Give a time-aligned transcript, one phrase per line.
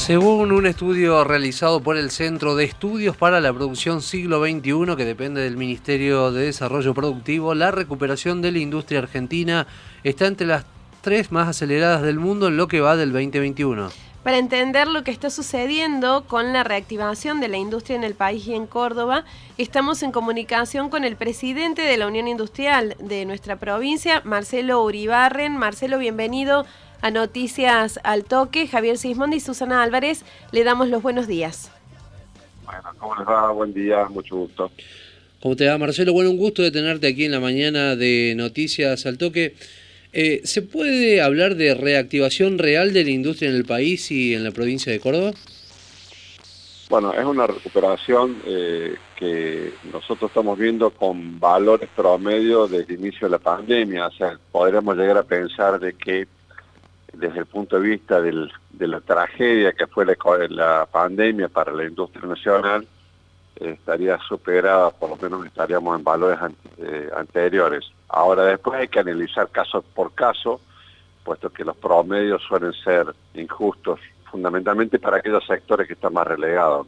[0.00, 5.04] Según un estudio realizado por el Centro de Estudios para la Producción Siglo XXI, que
[5.04, 9.66] depende del Ministerio de Desarrollo Productivo, la recuperación de la industria argentina
[10.02, 10.64] está entre las
[11.02, 13.90] tres más aceleradas del mundo en lo que va del 2021.
[14.24, 18.46] Para entender lo que está sucediendo con la reactivación de la industria en el país
[18.46, 19.24] y en Córdoba,
[19.58, 25.58] estamos en comunicación con el presidente de la Unión Industrial de nuestra provincia, Marcelo Uribarren.
[25.58, 26.64] Marcelo, bienvenido
[27.00, 28.66] a Noticias al Toque.
[28.66, 31.70] Javier Sismondi y Susana Álvarez, le damos los buenos días.
[32.64, 33.50] Bueno, ¿cómo les va?
[33.52, 34.70] Buen día, mucho gusto.
[35.42, 36.12] ¿Cómo te va, Marcelo?
[36.12, 39.54] Bueno, un gusto de tenerte aquí en la mañana de Noticias al Toque.
[40.12, 44.44] Eh, ¿Se puede hablar de reactivación real de la industria en el país y en
[44.44, 45.32] la provincia de Córdoba?
[46.90, 53.28] Bueno, es una recuperación eh, que nosotros estamos viendo con valores promedio desde el inicio
[53.28, 54.08] de la pandemia.
[54.08, 56.26] O sea, podríamos llegar a pensar de que
[57.12, 60.06] desde el punto de vista de la tragedia que fue
[60.48, 62.86] la, pandemia para la industria nacional,
[63.56, 66.38] estaría superada, por lo menos estaríamos en valores
[66.78, 67.90] eh, anteriores.
[68.08, 70.60] Ahora después hay que analizar caso por caso,
[71.24, 76.86] puesto que los promedios suelen ser injustos, fundamentalmente para aquellos sectores que están más relegados.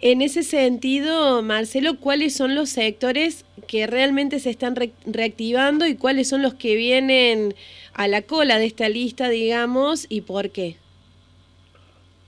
[0.00, 4.74] En ese sentido, Marcelo, ¿cuáles son los sectores que realmente se están
[5.06, 7.54] reactivando y cuáles son los que vienen
[7.94, 10.76] a la cola de esta lista, digamos, y por qué?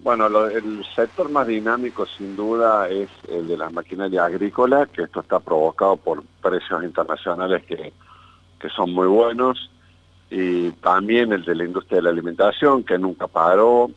[0.02, 5.20] Bueno, el sector más dinámico sin duda es el de la maquinaria agrícola, que esto
[5.20, 7.92] está provocado por precios internacionales que,
[8.74, 9.70] son muy buenos,
[10.30, 13.90] y también el de la industria de la alimentación, que nunca paró,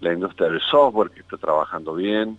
[0.00, 2.38] la industria del software, que está trabajando bien,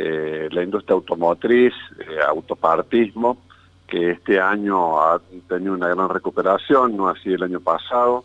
[0.00, 3.36] eh, la industria automotriz, eh, autopartismo,
[3.84, 8.24] que este año ha tenido una gran recuperación, no así el año pasado,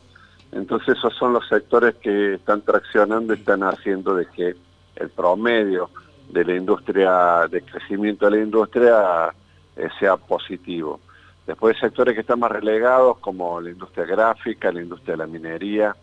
[0.52, 4.56] entonces esos son los sectores que están traccionando y están haciendo de que
[4.98, 5.90] el promedio
[6.30, 9.34] de la industria, de crecimiento de la industria
[9.76, 11.00] eh, sea positivo.
[11.48, 15.26] Después hay sectores que están más relegados como la industria gráfica, la industria de la
[15.26, 15.96] minería,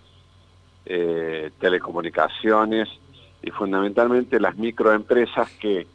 [1.60, 2.88] telecomunicaciones
[3.42, 5.86] y fundamentalmente las microempresas que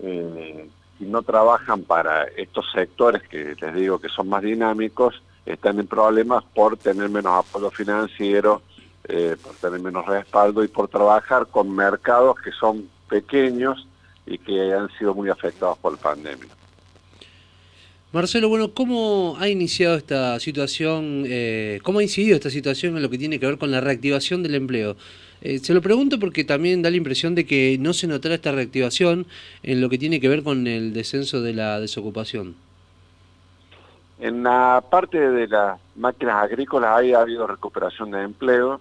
[0.00, 0.68] eh,
[1.00, 6.44] no trabajan para estos sectores que les digo que son más dinámicos, están en problemas
[6.54, 8.62] por tener menos apoyo financiero,
[9.08, 13.86] eh, por tener menos respaldo y por trabajar con mercados que son pequeños
[14.26, 16.48] y que han sido muy afectados por la pandemia.
[18.10, 23.10] Marcelo, bueno, ¿cómo ha iniciado esta situación, eh, cómo ha incidido esta situación en lo
[23.10, 24.96] que tiene que ver con la reactivación del empleo?
[25.40, 28.52] Eh, se lo pregunto porque también da la impresión de que no se notará esta
[28.52, 29.26] reactivación
[29.62, 32.56] en lo que tiene que ver con el descenso de la desocupación.
[34.18, 38.80] En la parte de las máquinas agrícolas ahí ha habido recuperación de empleo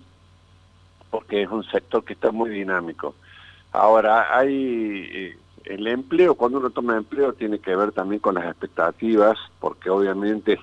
[1.12, 3.16] porque es un sector que está muy dinámico.
[3.72, 8.46] Ahora, hay eh, el empleo, cuando uno toma empleo tiene que ver también con las
[8.46, 10.60] expectativas, porque obviamente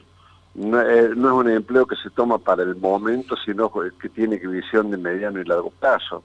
[0.56, 4.90] eh, no es un empleo que se toma para el momento, sino que tiene visión
[4.90, 6.22] de mediano y largo plazo.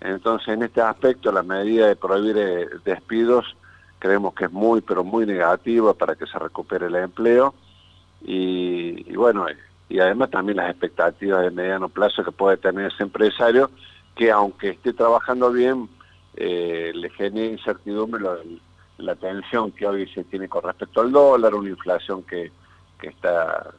[0.00, 3.56] Entonces, en este aspecto, la medida de prohibir eh, despidos
[3.98, 7.54] creemos que es muy, pero muy negativa para que se recupere el empleo
[8.22, 9.46] y, bueno,
[9.88, 13.70] y además también las expectativas de mediano plazo que puede tener ese empresario,
[14.14, 15.88] que aunque esté trabajando bien,
[16.36, 18.24] eh, le genera incertidumbre
[18.98, 22.52] la tensión que hoy se tiene con respecto al dólar, una inflación que,
[23.00, 23.70] que está,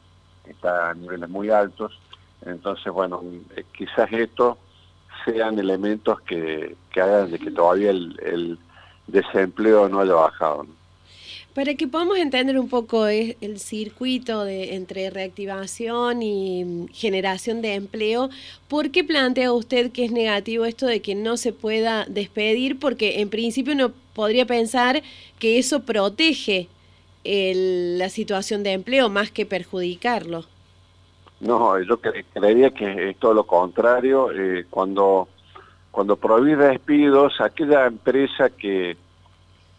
[0.48, 1.98] está a niveles muy altos.
[2.44, 3.22] Entonces, bueno,
[3.56, 4.58] eh, quizás estos
[5.24, 8.58] sean elementos que, que hagan de que todavía el,
[9.06, 10.66] desempleo no haya bajado.
[11.54, 18.30] Para que podamos entender un poco el circuito de, entre reactivación y generación de empleo,
[18.68, 22.78] ¿por qué plantea usted que es negativo esto de que no se pueda despedir?
[22.78, 25.02] Porque en principio uno podría pensar
[25.38, 26.68] que eso protege
[27.98, 30.44] la situación de empleo más que perjudicarlo.
[31.40, 34.30] No, yo creería que es todo lo contrario.
[34.32, 35.28] Eh, cuando,
[35.90, 38.96] cuando prohíbe despidos, aquella empresa que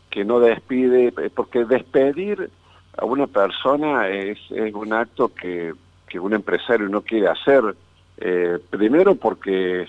[0.09, 2.49] que no despide, eh, porque despedir
[2.97, 4.39] a una persona es,
[4.73, 5.73] un acto que,
[6.19, 7.75] un empresario no quiere hacer,
[8.17, 9.85] eh, primero porque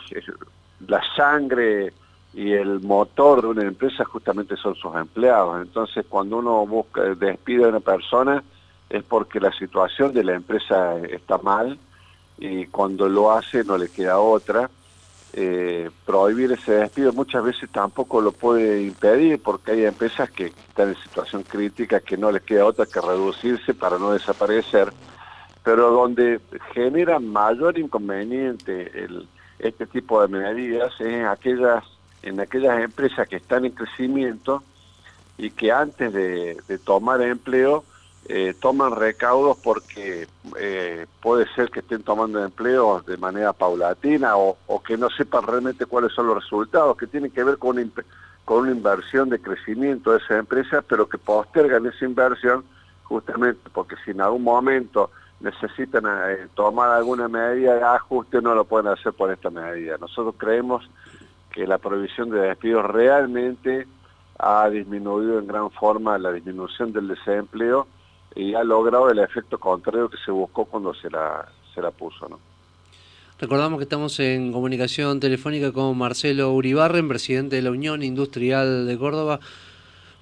[0.87, 1.95] la sangre
[2.35, 7.65] y el motor de una empresa justamente son sus empleados, entonces cuando uno busca despide
[7.65, 8.43] a una persona
[8.89, 11.79] es porque la situación de la empresa está mal
[12.39, 14.71] y cuando lo hace no le queda otra,
[15.35, 20.89] eh, prohibir ese despido muchas veces tampoco lo puede impedir porque hay empresas que están
[20.89, 24.91] en situación crítica que no les queda otra que reducirse para no desaparecer,
[25.63, 26.41] pero donde
[26.73, 28.91] genera mayor inconveniente
[29.59, 31.85] este tipo de medidas es aquellas,
[32.23, 34.63] en aquellas empresas que están en crecimiento
[35.37, 37.85] y que antes de, tomar empleo
[38.29, 40.27] eh, toman recaudos porque
[40.59, 45.87] eh, puede ser que estén tomando empleo de manera paulatina o, que no sepan realmente
[45.87, 47.89] cuáles son los resultados, que tienen que ver con una,
[48.45, 52.65] con una inversión de crecimiento de esa empresa, pero que postergan esa inversión
[53.05, 55.11] justamente porque si en algún momento
[55.41, 59.97] necesitan eh, tomar alguna medida de ajuste, no lo pueden hacer por esta medida.
[59.99, 60.89] Nosotros creemos
[61.53, 63.87] que la prohibición de despidos realmente
[64.39, 67.87] ha disminuido en gran forma la disminución del desempleo
[68.35, 72.29] y ha logrado el efecto contrario que se buscó cuando se la, se la puso.
[72.29, 72.39] ¿no?
[73.41, 78.99] Recordamos que estamos en comunicación telefónica con Marcelo Uribarren, presidente de la Unión Industrial de
[78.99, 79.41] Córdoba.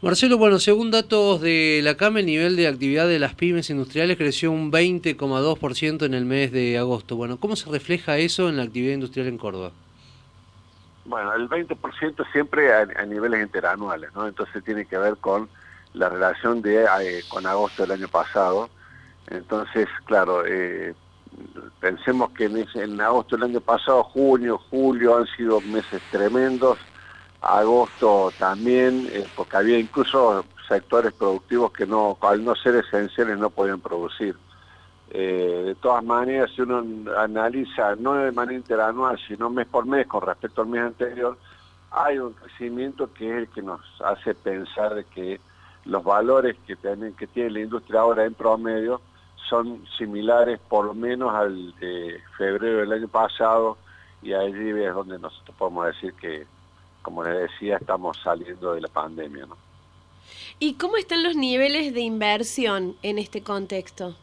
[0.02, 4.18] Marcelo, bueno, según datos de la CAM, el nivel de actividad de las pymes industriales
[4.18, 7.16] creció un 20,2% en el mes de agosto.
[7.16, 9.72] Bueno, ¿cómo se refleja eso en la actividad industrial en Córdoba?
[11.06, 14.26] Bueno, el 20% siempre a, niveles interanuales, ¿no?
[14.26, 15.48] Entonces tiene que ver con
[15.94, 18.68] la relación de eh, con agosto del año pasado.
[19.28, 20.94] Entonces, claro, eh,
[21.80, 26.78] pensemos que en, en agosto del año pasado, junio, julio han sido meses tremendos
[27.40, 33.50] agosto también, eh, porque había incluso sectores productivos que no, al no ser esenciales no
[33.50, 34.36] podían producir.
[35.10, 36.84] Eh, de todas maneras, si uno
[37.16, 41.38] analiza, no de manera interanual, sino mes por mes con respecto al mes anterior,
[41.90, 45.40] hay un crecimiento que es el que nos hace pensar que
[45.84, 49.00] los valores que, tienen, que tiene la industria ahora en promedio
[49.48, 53.78] son similares por lo menos al de febrero del año pasado
[54.20, 56.46] y allí es donde nosotros podemos decir que
[57.06, 59.46] como les decía, estamos saliendo de la pandemia.
[59.46, 59.56] ¿no?
[60.58, 64.16] ¿Y cómo están los niveles de inversión en este contexto?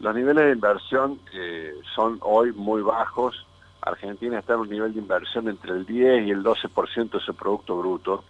[0.00, 3.46] Los niveles de inversión eh, son hoy muy bajos.
[3.80, 7.34] Argentina está en un nivel de inversión entre el 10 y el 12% de su
[7.34, 8.24] Producto Bruto.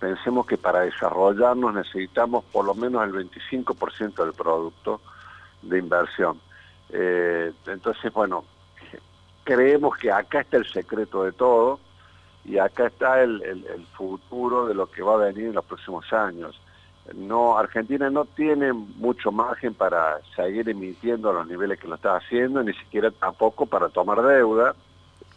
[0.00, 5.00] Pensemos que para desarrollarnos necesitamos por lo menos el 25% del producto
[5.62, 6.40] de inversión.
[6.90, 8.44] Eh, entonces, bueno,
[9.44, 11.80] creemos que acá está el secreto de todo
[12.44, 13.42] y acá está el,
[13.96, 16.60] futuro de lo que va a venir en los próximos años.
[17.14, 22.16] No, Argentina no tiene mucho margen para seguir emitiendo a los niveles que lo está
[22.16, 24.74] haciendo, ni siquiera tampoco para tomar deuda,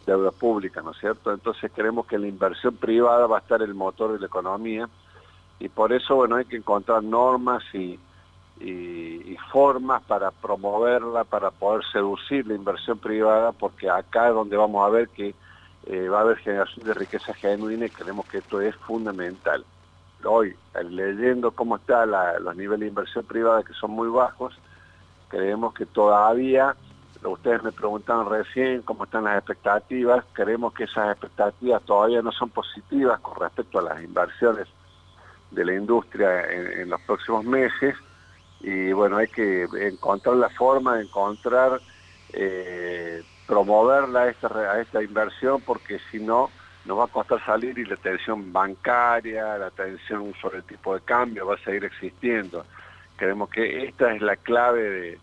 [0.06, 1.32] deuda pública, ¿no es cierto?
[1.32, 4.88] Entonces creemos que la inversión privada va a estar el motor de la economía
[5.58, 7.98] y por eso, bueno, hay que encontrar normas y,
[9.52, 14.90] formas para promoverla, para poder seducir la inversión privada, porque acá es donde vamos a
[14.90, 15.34] ver que
[15.86, 19.64] eh, va a haber generación de riqueza genuina y creemos que esto es fundamental.
[20.24, 20.56] Hoy,
[20.90, 22.10] leyendo cómo están
[22.40, 24.58] los niveles de inversión privada que son muy bajos,
[25.28, 26.74] creemos que todavía,
[27.22, 32.50] ustedes me preguntaban recién cómo están las expectativas, creemos que esas expectativas todavía no son
[32.50, 34.66] positivas con respecto a las inversiones
[35.50, 37.94] de la industria en, los próximos meses.
[38.60, 41.80] Y bueno, hay que encontrar la forma de encontrar
[42.32, 46.50] eh, promoverla esta, a esta inversión porque si no
[46.86, 51.00] nos va a costar salir y la tensión bancaria, la tensión sobre el tipo de
[51.00, 52.64] cambio va a seguir existiendo.
[53.16, 55.18] Creemos que esta es la clave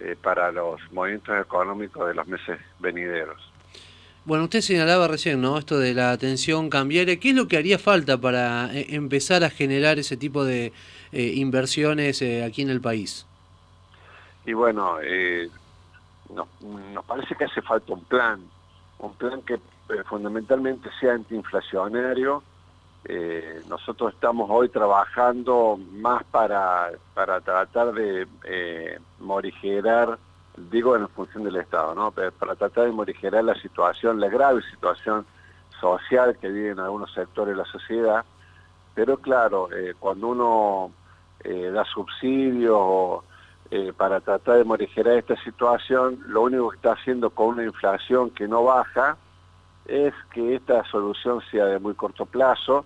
[0.00, 3.52] eh, para los movimientos económicos de los meses venideros.
[4.24, 5.58] Bueno, usted señalaba recién, ¿no?
[5.58, 7.18] Esto de la tensión cambiaria.
[7.18, 10.72] ¿Qué es lo que haría falta para eh, empezar a generar ese tipo de
[11.12, 13.26] eh, inversiones aquí en el país?
[14.46, 14.96] Y bueno,
[16.34, 18.40] nos, parece que hace falta un plan,
[18.98, 19.58] un plan que
[19.88, 22.42] eh, fundamentalmente sea antiinflacionario.
[23.04, 30.18] Eh, nosotros estamos hoy trabajando más para, para tratar de eh, morigerar,
[30.56, 32.12] digo en función del Estado, ¿no?
[32.12, 35.26] para tratar de morigerar la situación, la grave situación
[35.80, 38.24] social que viven algunos sectores de la sociedad.
[38.94, 40.92] Pero claro, cuando uno
[41.72, 43.24] da subsidios
[43.74, 48.28] eh, para tratar de morigerar esta situación, lo único que está haciendo con una inflación
[48.28, 49.16] que no baja
[49.86, 52.84] es que esta solución sea de muy corto plazo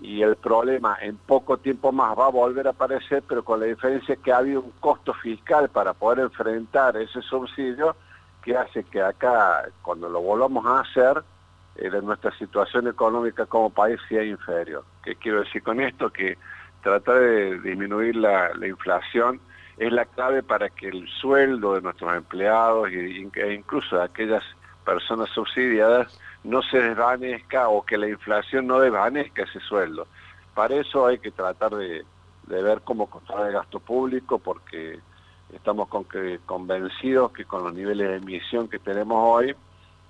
[0.00, 3.66] y el problema en poco tiempo más va a volver a aparecer, pero con la
[3.66, 7.96] diferencia que ha un costo fiscal para poder enfrentar ese subsidio
[8.42, 11.22] que hace que acá, cuando lo volvamos a hacer,
[11.76, 14.84] eh, nuestra situación económica como país sea inferior.
[15.02, 16.10] ¿Qué quiero decir con esto?
[16.10, 16.36] Que
[16.82, 19.40] tratar de disminuir la inflación
[19.76, 24.44] es la clave para que el sueldo de nuestros empleados e incluso de aquellas
[24.84, 30.06] personas subsidiadas no se desvanezca o que la inflación no desvanezca ese sueldo.
[30.54, 32.04] Para eso hay que tratar de,
[32.46, 35.00] ver cómo controlar el gasto público porque
[35.52, 35.88] estamos
[36.46, 39.54] convencidos que con los niveles de emisión que tenemos hoy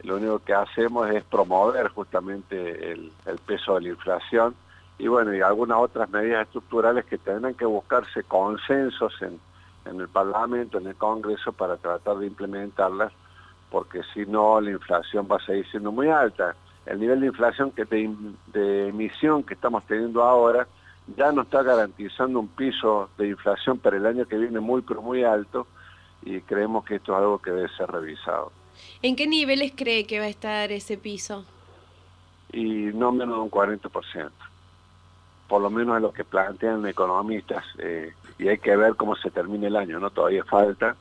[0.02, 3.12] lo único que hacemos es promover justamente el,
[3.46, 4.54] peso de la inflación
[4.98, 9.40] y bueno, y algunas otras medidas estructurales que tendrán que buscarse consensos en,
[9.86, 13.12] en el Parlamento, en el Congreso, para tratar de implementarlas,
[13.74, 16.54] porque si no la inflación va a seguir siendo muy alta.
[16.86, 20.68] El nivel de inflación que de, emisión que estamos teniendo ahora
[21.16, 25.02] ya no está garantizando un piso de inflación para el año que viene muy, pero
[25.02, 25.66] muy alto,
[26.22, 28.52] y creemos que esto es algo que debe ser revisado.
[29.02, 31.44] ¿En qué niveles cree que va a estar ese piso?
[32.52, 34.30] Y no menos de un 40%.
[35.48, 39.32] Por lo menos es lo que plantean economistas, eh, y hay que ver cómo se
[39.32, 40.10] termina el año, ¿no?
[40.10, 40.94] Todavía falta.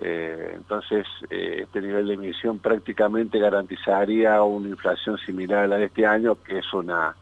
[0.00, 5.86] Eh, entonces, eh, este nivel de emisión prácticamente garantizaría una inflación similar a la de
[5.86, 7.14] este año, que es una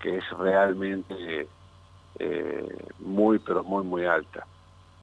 [0.00, 1.48] que es realmente
[3.00, 4.44] muy, pero muy, muy alta.